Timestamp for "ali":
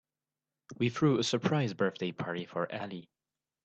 2.73-3.07